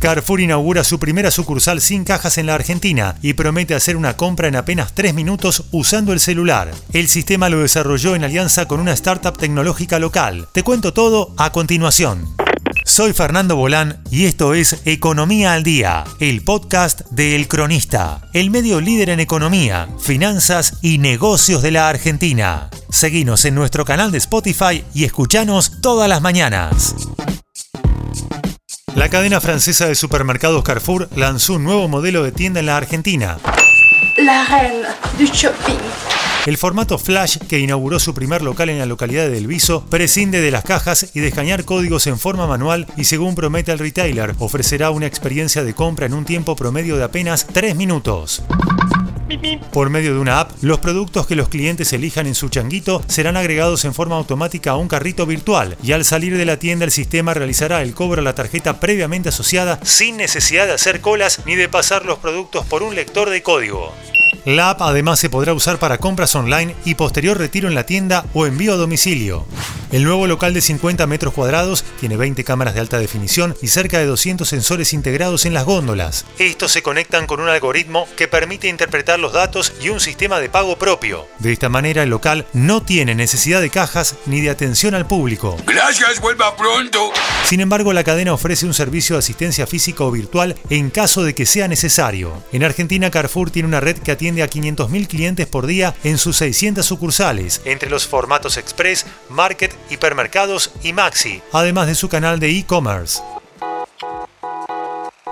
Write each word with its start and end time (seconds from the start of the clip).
Carrefour 0.00 0.40
inaugura 0.40 0.84
su 0.84 0.98
primera 0.98 1.30
sucursal 1.30 1.80
sin 1.80 2.04
cajas 2.04 2.38
en 2.38 2.46
la 2.46 2.54
Argentina 2.54 3.16
y 3.22 3.32
promete 3.32 3.74
hacer 3.74 3.96
una 3.96 4.16
compra 4.16 4.48
en 4.48 4.56
apenas 4.56 4.94
3 4.94 5.14
minutos 5.14 5.64
usando 5.70 6.12
el 6.12 6.20
celular. 6.20 6.70
El 6.92 7.08
sistema 7.08 7.48
lo 7.48 7.60
desarrolló 7.60 8.14
en 8.14 8.24
alianza 8.24 8.66
con 8.66 8.80
una 8.80 8.92
startup 8.92 9.38
tecnológica 9.38 9.98
local. 9.98 10.48
Te 10.52 10.62
cuento 10.62 10.92
todo 10.92 11.34
a 11.36 11.50
continuación. 11.50 12.34
Soy 12.84 13.12
Fernando 13.12 13.56
Bolán 13.56 14.00
y 14.10 14.26
esto 14.26 14.54
es 14.54 14.82
Economía 14.84 15.54
al 15.54 15.64
Día, 15.64 16.04
el 16.20 16.42
podcast 16.42 17.00
de 17.10 17.34
El 17.34 17.48
Cronista, 17.48 18.28
el 18.32 18.50
medio 18.50 18.80
líder 18.80 19.10
en 19.10 19.20
economía, 19.20 19.88
finanzas 19.98 20.78
y 20.82 20.98
negocios 20.98 21.62
de 21.62 21.72
la 21.72 21.88
Argentina. 21.88 22.70
Seguinos 22.88 23.44
en 23.44 23.56
nuestro 23.56 23.84
canal 23.84 24.12
de 24.12 24.18
Spotify 24.18 24.84
y 24.94 25.04
escuchanos 25.04 25.80
todas 25.80 26.08
las 26.08 26.22
mañanas. 26.22 26.94
La 28.96 29.10
cadena 29.10 29.42
francesa 29.42 29.86
de 29.86 29.94
supermercados 29.94 30.64
Carrefour 30.64 31.10
lanzó 31.14 31.52
un 31.52 31.64
nuevo 31.64 31.86
modelo 31.86 32.22
de 32.22 32.32
tienda 32.32 32.60
en 32.60 32.66
la 32.66 32.78
Argentina. 32.78 33.36
La 34.16 34.46
reine 34.46 34.88
du 35.18 35.26
shopping. 35.26 35.76
El 36.46 36.56
formato 36.56 36.96
Flash, 36.96 37.36
que 37.46 37.58
inauguró 37.58 38.00
su 38.00 38.14
primer 38.14 38.40
local 38.40 38.70
en 38.70 38.78
la 38.78 38.86
localidad 38.86 39.28
de 39.28 39.36
El 39.36 39.48
Viso, 39.48 39.84
prescinde 39.84 40.40
de 40.40 40.50
las 40.50 40.64
cajas 40.64 41.10
y 41.12 41.20
de 41.20 41.28
escanear 41.28 41.66
códigos 41.66 42.06
en 42.06 42.18
forma 42.18 42.46
manual 42.46 42.86
y 42.96 43.04
según 43.04 43.34
promete 43.34 43.70
el 43.70 43.80
retailer, 43.80 44.34
ofrecerá 44.38 44.90
una 44.90 45.04
experiencia 45.04 45.62
de 45.62 45.74
compra 45.74 46.06
en 46.06 46.14
un 46.14 46.24
tiempo 46.24 46.56
promedio 46.56 46.96
de 46.96 47.04
apenas 47.04 47.46
3 47.48 47.76
minutos. 47.76 48.42
Por 49.72 49.90
medio 49.90 50.14
de 50.14 50.20
una 50.20 50.40
app, 50.40 50.52
los 50.62 50.78
productos 50.78 51.26
que 51.26 51.36
los 51.36 51.48
clientes 51.48 51.92
elijan 51.92 52.26
en 52.26 52.34
su 52.34 52.48
changuito 52.48 53.02
serán 53.08 53.36
agregados 53.36 53.84
en 53.84 53.94
forma 53.94 54.16
automática 54.16 54.72
a 54.72 54.76
un 54.76 54.88
carrito 54.88 55.26
virtual 55.26 55.76
y 55.82 55.92
al 55.92 56.04
salir 56.04 56.36
de 56.36 56.44
la 56.44 56.58
tienda 56.58 56.84
el 56.84 56.90
sistema 56.90 57.34
realizará 57.34 57.82
el 57.82 57.94
cobro 57.94 58.20
a 58.20 58.24
la 58.24 58.34
tarjeta 58.34 58.80
previamente 58.80 59.30
asociada 59.30 59.80
sin 59.82 60.16
necesidad 60.16 60.66
de 60.66 60.72
hacer 60.72 61.00
colas 61.00 61.40
ni 61.46 61.56
de 61.56 61.68
pasar 61.68 62.04
los 62.04 62.18
productos 62.18 62.64
por 62.66 62.82
un 62.82 62.94
lector 62.94 63.30
de 63.30 63.42
código. 63.42 63.92
La 64.46 64.70
app 64.70 64.82
además 64.82 65.18
se 65.18 65.28
podrá 65.28 65.52
usar 65.54 65.80
para 65.80 65.98
compras 65.98 66.32
online 66.36 66.76
y 66.84 66.94
posterior 66.94 67.36
retiro 67.36 67.66
en 67.66 67.74
la 67.74 67.84
tienda 67.84 68.24
o 68.32 68.46
envío 68.46 68.74
a 68.74 68.76
domicilio. 68.76 69.44
El 69.90 70.04
nuevo 70.04 70.28
local 70.28 70.54
de 70.54 70.60
50 70.60 71.04
metros 71.08 71.34
cuadrados 71.34 71.84
tiene 71.98 72.16
20 72.16 72.44
cámaras 72.44 72.74
de 72.74 72.80
alta 72.80 73.00
definición 73.00 73.56
y 73.60 73.66
cerca 73.66 73.98
de 73.98 74.06
200 74.06 74.48
sensores 74.48 74.92
integrados 74.92 75.46
en 75.46 75.54
las 75.54 75.64
góndolas. 75.64 76.26
Estos 76.38 76.70
se 76.70 76.84
conectan 76.84 77.26
con 77.26 77.40
un 77.40 77.48
algoritmo 77.48 78.06
que 78.16 78.28
permite 78.28 78.68
interpretar 78.68 79.18
los 79.18 79.32
datos 79.32 79.72
y 79.80 79.88
un 79.88 79.98
sistema 79.98 80.38
de 80.38 80.48
pago 80.48 80.78
propio. 80.78 81.26
De 81.40 81.52
esta 81.52 81.68
manera 81.68 82.04
el 82.04 82.10
local 82.10 82.46
no 82.52 82.82
tiene 82.84 83.16
necesidad 83.16 83.60
de 83.60 83.70
cajas 83.70 84.14
ni 84.26 84.42
de 84.42 84.50
atención 84.50 84.94
al 84.94 85.08
público. 85.08 85.56
Gracias, 85.66 86.20
vuelva 86.20 86.56
pronto. 86.56 87.10
Sin 87.46 87.60
embargo, 87.60 87.92
la 87.92 88.02
cadena 88.02 88.34
ofrece 88.34 88.66
un 88.66 88.74
servicio 88.74 89.14
de 89.14 89.20
asistencia 89.20 89.68
física 89.68 90.02
o 90.02 90.10
virtual 90.10 90.56
en 90.68 90.90
caso 90.90 91.22
de 91.22 91.36
que 91.36 91.46
sea 91.46 91.68
necesario. 91.68 92.42
En 92.50 92.64
Argentina, 92.64 93.08
Carrefour 93.12 93.52
tiene 93.52 93.68
una 93.68 93.78
red 93.78 93.98
que 93.98 94.10
atiende 94.10 94.42
a 94.42 94.50
500.000 94.50 95.06
clientes 95.06 95.46
por 95.46 95.68
día 95.68 95.94
en 96.02 96.18
sus 96.18 96.38
600 96.38 96.84
sucursales, 96.84 97.60
entre 97.64 97.88
los 97.88 98.04
formatos 98.04 98.56
Express, 98.56 99.06
Market, 99.28 99.72
hipermercados 99.90 100.72
y 100.82 100.92
Maxi, 100.92 101.40
además 101.52 101.86
de 101.86 101.94
su 101.94 102.08
canal 102.08 102.40
de 102.40 102.50
e-commerce. 102.50 103.22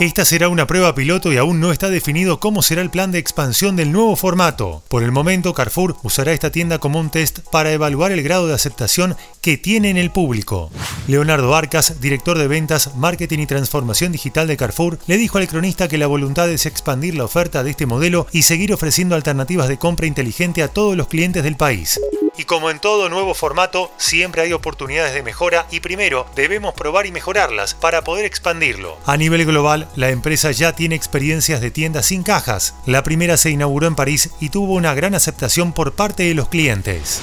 Esta 0.00 0.24
será 0.24 0.48
una 0.48 0.66
prueba 0.66 0.94
piloto 0.94 1.30
y 1.30 1.36
aún 1.36 1.60
no 1.60 1.72
está 1.72 1.90
definido 1.90 2.40
cómo 2.40 2.62
será 2.62 2.80
el 2.80 2.88
plan 2.88 3.12
de 3.12 3.18
expansión 3.18 3.76
del 3.76 3.92
nuevo 3.92 4.16
formato. 4.16 4.82
Por 4.88 5.02
el 5.02 5.12
momento, 5.12 5.52
Carrefour 5.52 5.94
usará 6.02 6.32
esta 6.32 6.50
tienda 6.50 6.78
como 6.78 6.98
un 6.98 7.10
test 7.10 7.40
para 7.52 7.70
evaluar 7.70 8.10
el 8.10 8.22
grado 8.22 8.46
de 8.46 8.54
aceptación 8.54 9.14
que 9.42 9.58
tiene 9.58 9.90
en 9.90 9.98
el 9.98 10.10
público. 10.10 10.70
Leonardo 11.06 11.54
Arcas, 11.54 12.00
director 12.00 12.38
de 12.38 12.48
ventas, 12.48 12.96
marketing 12.96 13.40
y 13.40 13.46
transformación 13.46 14.10
digital 14.10 14.46
de 14.46 14.56
Carrefour, 14.56 14.98
le 15.06 15.18
dijo 15.18 15.36
al 15.36 15.48
cronista 15.48 15.86
que 15.86 15.98
la 15.98 16.06
voluntad 16.06 16.48
es 16.48 16.64
expandir 16.64 17.14
la 17.14 17.24
oferta 17.24 17.62
de 17.62 17.72
este 17.72 17.84
modelo 17.84 18.26
y 18.32 18.44
seguir 18.44 18.72
ofreciendo 18.72 19.16
alternativas 19.16 19.68
de 19.68 19.76
compra 19.76 20.06
inteligente 20.06 20.62
a 20.62 20.68
todos 20.68 20.96
los 20.96 21.08
clientes 21.08 21.44
del 21.44 21.58
país. 21.58 22.00
Y 22.40 22.44
como 22.44 22.70
en 22.70 22.78
todo 22.78 23.10
nuevo 23.10 23.34
formato, 23.34 23.92
siempre 23.98 24.40
hay 24.40 24.54
oportunidades 24.54 25.12
de 25.12 25.22
mejora 25.22 25.66
y 25.70 25.80
primero 25.80 26.26
debemos 26.34 26.72
probar 26.72 27.04
y 27.04 27.12
mejorarlas 27.12 27.74
para 27.74 28.02
poder 28.02 28.24
expandirlo. 28.24 28.96
A 29.04 29.18
nivel 29.18 29.44
global, 29.44 29.90
la 29.94 30.08
empresa 30.08 30.50
ya 30.50 30.72
tiene 30.72 30.94
experiencias 30.94 31.60
de 31.60 31.70
tiendas 31.70 32.06
sin 32.06 32.22
cajas. 32.22 32.76
La 32.86 33.02
primera 33.02 33.36
se 33.36 33.50
inauguró 33.50 33.86
en 33.88 33.94
París 33.94 34.30
y 34.40 34.48
tuvo 34.48 34.72
una 34.72 34.94
gran 34.94 35.14
aceptación 35.14 35.74
por 35.74 35.92
parte 35.92 36.22
de 36.22 36.32
los 36.32 36.48
clientes. 36.48 37.20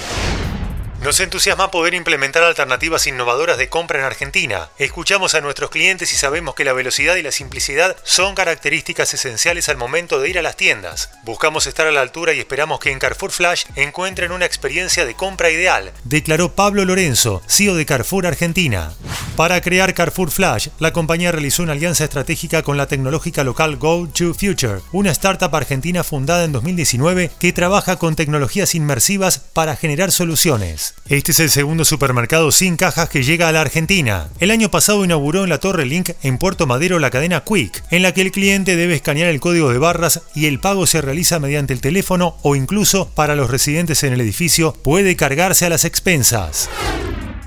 Nos 1.08 1.22
entusiasma 1.22 1.72
poder 1.72 1.94
implementar 1.94 2.44
alternativas 2.44 3.08
innovadoras 3.08 3.58
de 3.58 3.70
compra 3.70 3.98
en 3.98 4.04
Argentina. 4.04 4.68
Escuchamos 4.78 5.36
a 5.36 5.40
nuestros 5.40 5.70
clientes 5.70 6.12
y 6.12 6.18
sabemos 6.18 6.54
que 6.54 6.66
la 6.66 6.74
velocidad 6.74 7.16
y 7.16 7.24
la 7.24 7.32
simplicidad 7.32 7.96
son 8.04 8.36
características 8.36 9.14
esenciales 9.14 9.70
al 9.70 9.78
momento 9.78 10.20
de 10.20 10.30
ir 10.30 10.38
a 10.38 10.42
las 10.42 10.58
tiendas. 10.58 11.12
Buscamos 11.24 11.66
estar 11.66 11.88
a 11.88 11.94
la 11.94 12.02
altura 12.02 12.34
y 12.34 12.40
esperamos 12.40 12.82
que 12.82 12.92
en 12.92 13.00
Carrefour 13.00 13.32
Flash 13.32 13.64
encuentren 13.78 14.34
una 14.34 14.44
experiencia 14.44 15.06
de 15.06 15.16
compra 15.16 15.50
ideal, 15.50 15.94
declaró 16.04 16.52
Pablo 16.56 16.84
Lorenzo, 16.84 17.42
CEO 17.48 17.76
de 17.76 17.86
Carrefour 17.86 18.28
Argentina. 18.28 18.92
Para 19.38 19.62
crear 19.62 19.94
Carrefour 19.94 20.32
Flash, 20.32 20.70
la 20.80 20.92
compañía 20.92 21.32
realizó 21.32 21.62
una 21.62 21.74
alianza 21.74 22.04
estratégica 22.04 22.64
con 22.64 22.76
la 22.76 22.88
tecnológica 22.88 23.44
local 23.44 23.76
Go 23.78 24.08
to 24.08 24.34
Future, 24.34 24.80
una 24.92 25.12
startup 25.12 25.56
argentina 25.56 26.04
fundada 26.04 26.44
en 26.44 26.52
2019 26.54 27.30
que 27.40 27.54
trabaja 27.54 27.98
con 27.98 28.16
tecnologías 28.16 28.74
inmersivas 28.74 29.38
para 29.38 29.76
generar 29.76 30.12
soluciones. 30.12 30.96
Este 31.08 31.34
es 31.34 31.40
el 31.40 31.52
segundo 31.52 31.86
supermercado 31.86 32.52
sin 32.52 32.78
cajas 32.78 33.10
que 33.10 33.22
llega 33.22 33.48
a 33.48 33.52
la 33.52 33.62
Argentina. 33.62 34.28
El 34.40 34.50
año 34.50 34.72
pasado 34.72 35.06
inauguró 35.06 35.44
en 35.44 35.52
la 35.52 35.60
Torre 35.60 35.86
Link 35.86 36.10
en 36.24 36.40
Puerto 36.40 36.66
Madero 36.66 36.98
la 36.98 37.12
cadena 37.12 37.44
Quick, 37.44 37.84
en 37.92 38.02
la 38.02 38.16
que 38.16 38.24
el 38.24 38.32
cliente 38.32 38.76
debe 38.76 38.96
escanear 38.96 39.30
el 39.30 39.40
código 39.40 39.72
de 39.72 39.78
barras 39.78 40.24
y 40.34 40.48
el 40.48 40.60
pago 40.60 40.88
se 40.88 41.00
realiza 41.00 41.38
mediante 41.38 41.74
el 41.74 41.82
teléfono 41.82 42.38
o 42.42 42.56
incluso 42.56 43.10
para 43.10 43.36
los 43.36 43.52
residentes 43.52 44.02
en 44.02 44.14
el 44.14 44.22
edificio 44.22 44.74
puede 44.82 45.16
cargarse 45.16 45.68
a 45.68 45.70
las 45.70 45.86
expensas. 45.86 46.72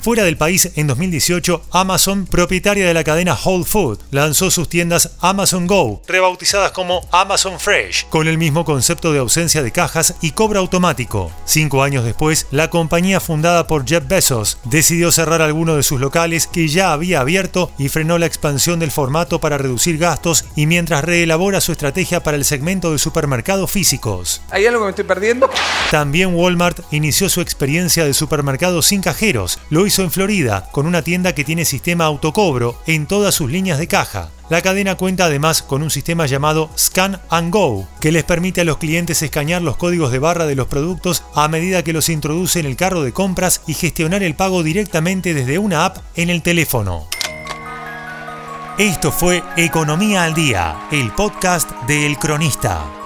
Fuera 0.03 0.25
del 0.25 0.39
país, 0.39 0.73
en 0.77 0.87
2018, 0.87 1.63
Amazon, 1.73 2.25
propietaria 2.25 2.87
de 2.87 2.95
la 2.95 3.05
cadena 3.05 3.37
Whole 3.45 3.67
Food, 3.67 3.99
lanzó 4.11 4.51
sus 4.51 4.67
tiendas 4.67 5.11
Amazon 5.21 5.67
Go, 5.67 6.01
rebautizadas 6.09 6.73
como 6.73 7.07
Amazon 7.13 7.61
Fresh, 7.61 8.07
con 8.09 8.27
el 8.27 8.39
mismo 8.39 8.65
concepto 8.65 9.13
de 9.13 9.19
ausencia 9.19 9.63
de 9.63 9.73
cajas 9.73 10.15
y 10.23 10.31
cobro 10.31 10.59
automático. 10.61 11.31
Cinco 11.45 11.83
años 11.83 12.03
después, 12.03 12.47
la 12.51 12.71
compañía 12.71 13.21
fundada 13.21 13.67
por 13.67 13.87
Jeff 13.87 14.09
Bezos 14.09 14.57
decidió 14.65 15.13
cerrar 15.13 15.43
algunos 15.43 15.77
de 15.77 15.83
sus 15.83 16.01
locales 16.01 16.47
que 16.47 16.69
ya 16.69 16.95
había 16.95 17.21
abierto 17.21 17.71
y 17.77 17.91
frenó 17.91 18.17
la 18.17 18.25
expansión 18.25 18.79
del 18.79 18.91
formato 18.91 19.39
para 19.39 19.59
reducir 19.59 19.99
gastos 19.99 20.47
y 20.57 20.65
mientras 20.65 21.05
reelabora 21.05 21.61
su 21.61 21.73
estrategia 21.73 22.23
para 22.23 22.39
el 22.39 22.47
segmento 22.47 22.93
de 22.93 22.99
supermercados 22.99 23.71
físicos. 23.71 24.41
¿Hay 24.49 24.65
algo 24.65 24.81
que 24.81 24.85
me 24.85 24.91
estoy 24.91 25.05
perdiendo? 25.05 25.51
También 25.91 26.35
Walmart 26.35 26.81
inició 26.91 27.29
su 27.29 27.43
experiencia 27.43 28.07
de 28.07 28.15
supermercados 28.15 28.87
sin 28.87 29.03
cajeros. 29.03 29.59
Lo 29.69 29.90
hizo 29.91 30.03
en 30.05 30.13
Florida, 30.13 30.69
con 30.71 30.87
una 30.87 31.03
tienda 31.03 31.35
que 31.35 31.43
tiene 31.43 31.65
sistema 31.65 32.05
autocobro 32.05 32.81
en 32.87 33.09
todas 33.09 33.35
sus 33.35 33.51
líneas 33.51 33.77
de 33.77 33.89
caja. 33.89 34.31
La 34.49 34.63
cadena 34.63 34.95
cuenta 34.95 35.25
además 35.25 35.63
con 35.63 35.83
un 35.83 35.91
sistema 35.91 36.27
llamado 36.27 36.71
Scan 36.79 37.21
and 37.29 37.53
Go, 37.53 37.89
que 38.01 38.13
les 38.13 38.23
permite 38.23 38.61
a 38.61 38.65
los 38.65 38.77
clientes 38.77 39.21
escanear 39.21 39.63
los 39.63 39.77
códigos 39.77 40.13
de 40.13 40.21
barra 40.21 40.47
de 40.47 40.55
los 40.55 40.69
productos 40.69 41.25
a 41.35 41.49
medida 41.49 41.83
que 41.83 41.93
los 41.93 42.09
introduce 42.09 42.61
en 42.61 42.67
el 42.67 42.77
carro 42.77 43.03
de 43.03 43.13
compras 43.13 43.63
y 43.67 43.75
gestionar 43.75 44.23
el 44.23 44.37
pago 44.37 44.63
directamente 44.63 45.35
desde 45.35 45.59
una 45.59 45.85
app 45.85 45.99
en 46.15 46.31
el 46.31 46.43
teléfono. 46.43 47.09
Esto 48.79 49.11
fue 49.11 49.43
Economía 49.57 50.23
al 50.23 50.35
Día, 50.35 50.87
el 50.93 51.11
podcast 51.11 51.69
de 51.89 52.07
El 52.07 52.17
Cronista. 52.17 53.00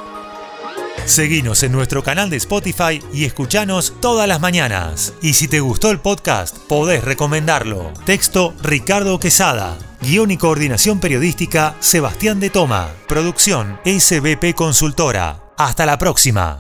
Seguinos 1.07 1.63
en 1.63 1.73
nuestro 1.73 2.03
canal 2.03 2.31
de 2.31 2.39
Spotify 2.39 3.03
y 3.13 3.25
escuchanos 3.25 3.93
todas 4.01 4.27
las 4.27 4.41
mañanas. 4.41 5.13
Y 5.21 5.35
si 5.35 5.49
te 5.49 5.61
gustó 5.61 5.91
el 5.91 6.01
podcast, 6.01 6.57
podés 6.67 7.05
recomendarlo. 7.05 7.93
Texto 8.07 8.55
Ricardo 8.63 9.19
Quesada. 9.19 9.77
Guión 10.01 10.31
y 10.31 10.39
coordinación 10.39 11.01
periodística 11.01 11.77
Sebastián 11.81 12.41
de 12.41 12.51
Toma. 12.51 12.91
Producción 13.07 13.79
SBP 13.85 14.55
Consultora. 14.55 15.41
Hasta 15.57 15.87
la 15.87 15.99
próxima. 15.99 16.57